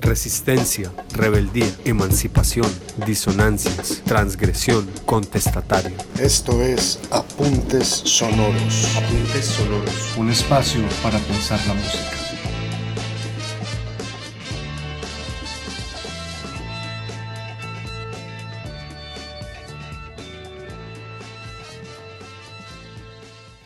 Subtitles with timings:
[0.00, 2.66] Resistencia, rebeldía, emancipación,
[3.06, 5.94] disonancias, transgresión, contestatario.
[6.18, 8.96] Esto es Apuntes Sonoros.
[8.96, 10.16] Apuntes Sonoros.
[10.16, 12.16] Un espacio para pensar la música.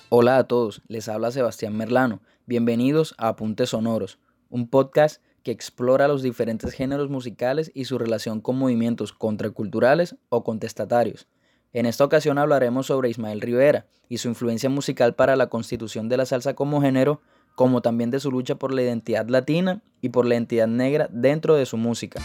[0.09, 2.21] Hola a todos, les habla Sebastián Merlano.
[2.46, 4.19] Bienvenidos a Apuntes Sonoros,
[4.51, 10.42] un podcast que explora los diferentes géneros musicales y su relación con movimientos contraculturales o
[10.42, 11.28] contestatarios.
[11.74, 16.16] En esta ocasión hablaremos sobre Ismael Rivera y su influencia musical para la constitución de
[16.16, 17.20] la salsa como género,
[17.55, 21.56] como también de su lucha por la identidad latina y por la identidad negra dentro
[21.56, 22.22] de su música.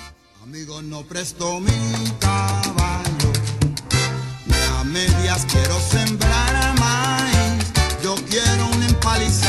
[0.83, 1.71] no presto mi
[2.19, 3.33] caballo,
[4.79, 9.48] a medias quiero sembrar maíz, yo quiero una empalizada,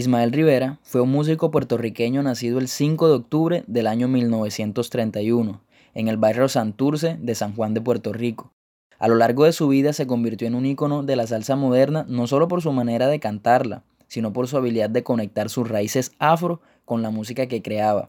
[0.00, 5.60] Ismael Rivera fue un músico puertorriqueño nacido el 5 de octubre del año 1931
[5.92, 8.50] en el barrio Santurce de San Juan de Puerto Rico.
[8.98, 12.06] A lo largo de su vida se convirtió en un ícono de la salsa moderna
[12.08, 16.12] no solo por su manera de cantarla, sino por su habilidad de conectar sus raíces
[16.18, 18.08] afro con la música que creaba.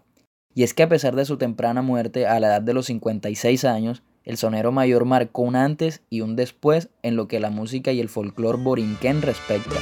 [0.56, 3.66] Y es que a pesar de su temprana muerte a la edad de los 56
[3.66, 7.92] años, el sonero mayor marcó un antes y un después en lo que la música
[7.92, 9.76] y el folclore borinquen respecta.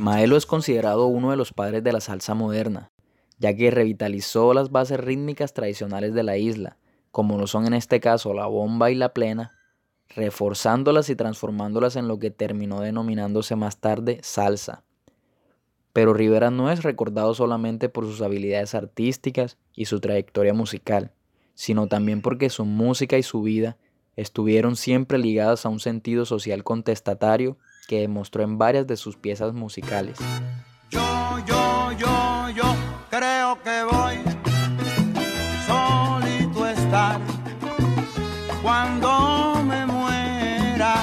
[0.00, 2.92] Maelo es considerado uno de los padres de la salsa moderna,
[3.38, 6.76] ya que revitalizó las bases rítmicas tradicionales de la isla,
[7.10, 9.58] como lo son en este caso la bomba y la plena,
[10.08, 14.84] reforzándolas y transformándolas en lo que terminó denominándose más tarde salsa.
[15.92, 21.10] Pero Rivera no es recordado solamente por sus habilidades artísticas y su trayectoria musical,
[21.54, 23.76] sino también porque su música y su vida
[24.14, 27.56] estuvieron siempre ligadas a un sentido social contestatario
[27.88, 30.18] que demostró en varias de sus piezas musicales.
[30.90, 32.64] Yo, yo, yo, yo
[33.08, 34.16] creo que voy
[35.66, 37.18] solito estar
[38.62, 40.96] cuando me muera.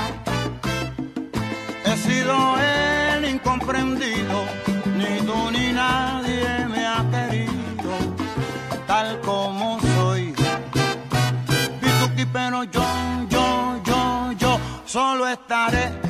[1.85, 4.45] He sido el incomprendido,
[4.95, 7.93] ni tú ni nadie me ha querido
[8.85, 10.35] tal como soy.
[12.31, 12.83] pero yo,
[13.29, 16.04] yo, yo, yo solo estaré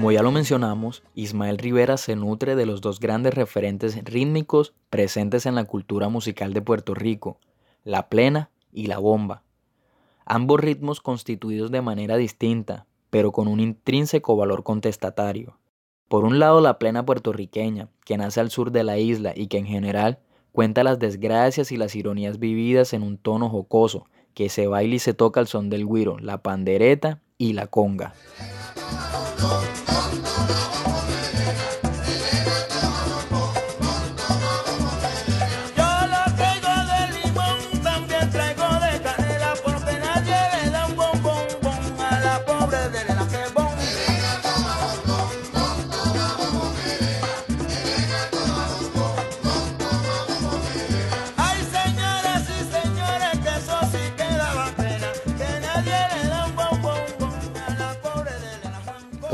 [0.00, 5.44] Como ya lo mencionamos, Ismael Rivera se nutre de los dos grandes referentes rítmicos presentes
[5.44, 7.36] en la cultura musical de Puerto Rico,
[7.84, 9.42] la plena y la bomba.
[10.24, 15.58] Ambos ritmos constituidos de manera distinta, pero con un intrínseco valor contestatario.
[16.08, 19.58] Por un lado la plena puertorriqueña, que nace al sur de la isla y que
[19.58, 24.66] en general cuenta las desgracias y las ironías vividas en un tono jocoso, que se
[24.66, 28.14] baila y se toca al son del guiro, la pandereta y la conga.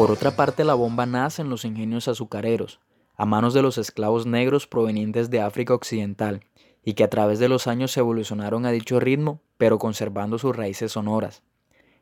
[0.07, 2.79] Por otra parte, la bomba nace en los ingenios azucareros,
[3.17, 6.43] a manos de los esclavos negros provenientes de África Occidental,
[6.85, 10.93] y que a través de los años evolucionaron a dicho ritmo, pero conservando sus raíces
[10.93, 11.43] sonoras.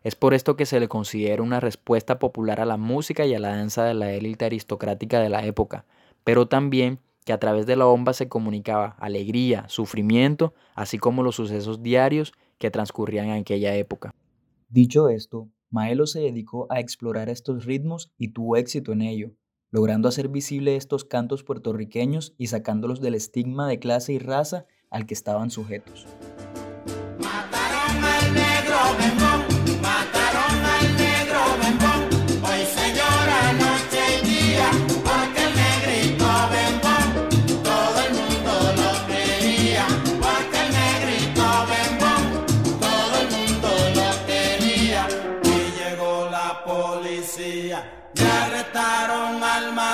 [0.02, 3.38] Es por esto que se le considera una respuesta popular a la música y a
[3.38, 5.86] la danza de la élite aristocrática de la época,
[6.24, 11.36] pero también que a través de la bomba se comunicaba alegría, sufrimiento, así como los
[11.36, 14.14] sucesos diarios que transcurrían en aquella época.
[14.68, 19.32] Dicho esto, Maelo se dedicó a explorar estos ritmos y tuvo éxito en ello,
[19.72, 25.04] logrando hacer visible estos cantos puertorriqueños y sacándolos del estigma de clase y raza al
[25.04, 26.06] que estaban sujetos.
[27.18, 29.33] Mataron al negro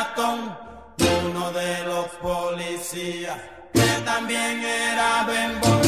[0.00, 0.56] matón,
[1.24, 3.36] uno de los policías,
[3.74, 5.82] que también era bembón,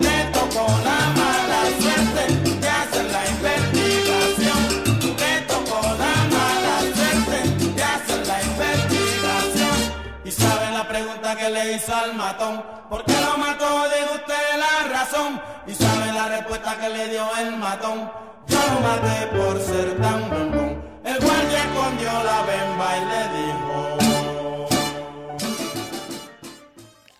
[0.00, 2.22] le tocó la mala suerte
[2.62, 4.60] de hacer la investigación,
[5.22, 7.38] le tocó la mala suerte
[7.76, 9.78] de hacer la investigación.
[10.24, 13.68] Y sabe la pregunta que le hizo al matón, ¿por qué lo mató?
[13.92, 15.40] Diga usted la razón.
[15.66, 18.10] Y sabe la respuesta que le dio el matón,
[18.48, 20.73] yo lo maté por ser tan bombón.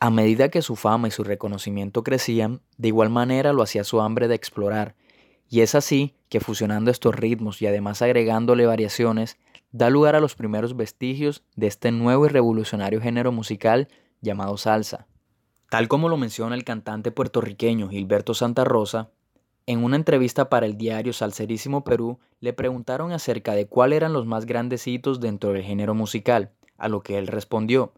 [0.04, 4.02] A medida que su fama y su reconocimiento crecían, de igual manera lo hacía su
[4.02, 4.96] hambre de explorar.
[5.48, 9.38] Y es así que fusionando estos ritmos y además agregándole variaciones,
[9.72, 13.88] da lugar a los primeros vestigios de este nuevo y revolucionario género musical
[14.20, 15.06] llamado salsa.
[15.70, 19.10] Tal como lo menciona el cantante puertorriqueño Gilberto Santa Rosa,
[19.66, 24.26] en una entrevista para el diario Salserísimo Perú le preguntaron acerca de cuáles eran los
[24.26, 27.92] más grandes hitos dentro del género musical, a lo que él respondió,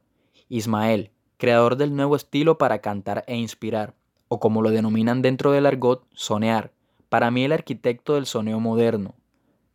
[0.48, 3.94] Ismael, creador del nuevo estilo para cantar e inspirar,
[4.28, 6.72] o como lo denominan dentro del argot, sonear,
[7.08, 9.14] para mí el arquitecto del soneo moderno.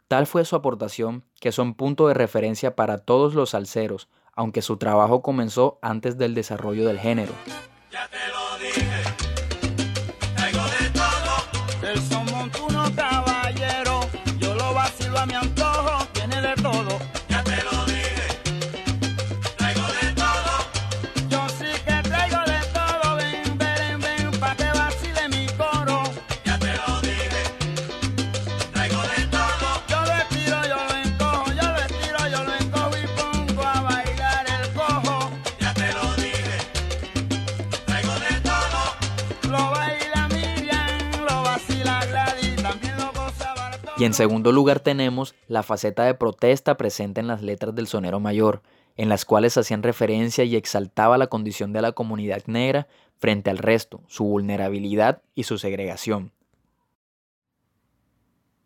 [0.08, 4.78] Tal fue su aportación que son punto de referencia para todos los salseros, aunque su
[4.78, 7.34] trabajo comenzó antes del desarrollo del género.
[15.28, 15.51] Lo
[44.02, 48.20] Y en segundo lugar tenemos la faceta de protesta presente en las letras del sonero
[48.20, 48.64] mayor,
[48.96, 52.88] en las cuales hacían referencia y exaltaba la condición de la comunidad negra
[53.20, 56.32] frente al resto, su vulnerabilidad y su segregación.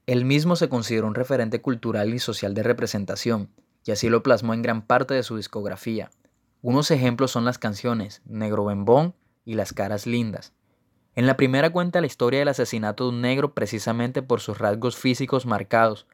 [0.06, 3.50] Él mismo se consideró un referente cultural y social de representación,
[3.84, 6.12] y así lo plasmó en gran parte de su discografía.
[6.62, 10.54] Unos ejemplos son las canciones Negro Bembón y Las Caras Lindas.
[11.16, 14.98] En la primera cuenta la historia del asesinato de un negro precisamente por sus rasgos
[14.98, 16.08] físicos marcados,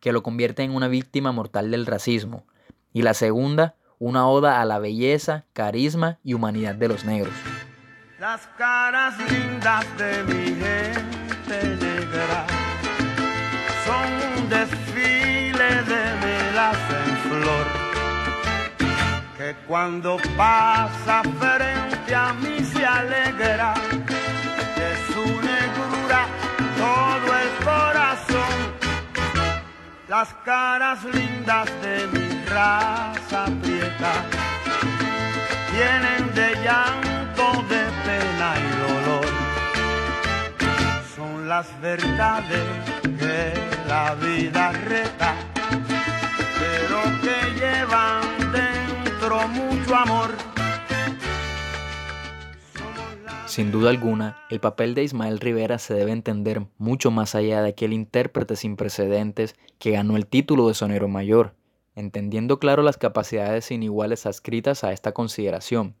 [0.00, 2.46] que lo convierte en una víctima mortal del racismo,
[2.94, 7.34] y la segunda, una oda a la belleza, carisma y humanidad de los negros.
[8.18, 12.46] Las caras lindas de mi gente negra
[13.84, 17.86] son un desfile de velas en flor
[19.36, 23.74] que cuando pasa frente a mí se alegra
[28.26, 28.72] corazón.
[30.08, 34.12] Las caras lindas de mi raza prieta
[35.70, 39.26] tienen de llanto, de pena y dolor.
[41.14, 42.66] Son las verdades
[43.18, 43.54] que
[43.88, 45.34] la vida reta,
[46.58, 50.55] pero que llevan dentro mucho amor.
[53.56, 57.70] Sin duda alguna, el papel de Ismael Rivera se debe entender mucho más allá de
[57.70, 61.54] aquel intérprete sin precedentes que ganó el título de sonero mayor,
[61.94, 65.94] entendiendo claro las capacidades iniguales adscritas a esta consideración,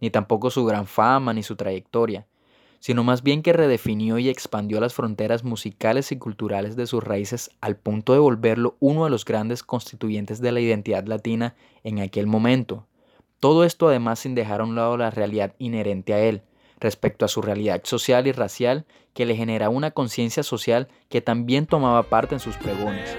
[0.00, 2.28] ni tampoco su gran fama ni su trayectoria,
[2.78, 7.50] sino más bien que redefinió y expandió las fronteras musicales y culturales de sus raíces
[7.60, 12.28] al punto de volverlo uno de los grandes constituyentes de la identidad latina en aquel
[12.28, 12.86] momento.
[13.40, 16.42] Todo esto además sin dejar a un lado la realidad inherente a él,
[16.80, 21.66] respecto a su realidad social y racial que le generaba una conciencia social que también
[21.66, 23.16] tomaba parte en sus pregones.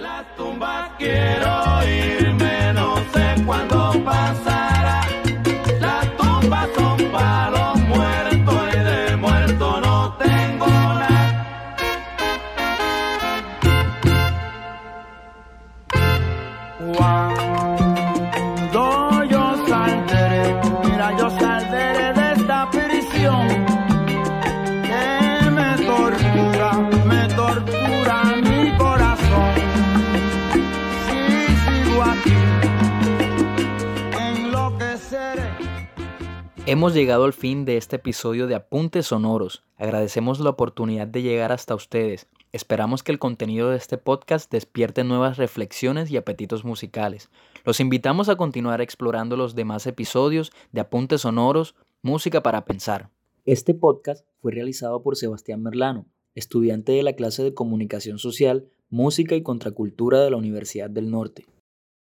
[36.72, 39.62] Hemos llegado al fin de este episodio de Apuntes Sonoros.
[39.76, 42.28] Agradecemos la oportunidad de llegar hasta ustedes.
[42.54, 47.30] Esperamos que el contenido de este podcast despierte nuevas reflexiones y apetitos musicales.
[47.66, 53.10] Los invitamos a continuar explorando los demás episodios de Apuntes Sonoros, Música para Pensar.
[53.44, 59.36] Este podcast fue realizado por Sebastián Merlano, estudiante de la clase de Comunicación Social, Música
[59.36, 61.48] y Contracultura de la Universidad del Norte.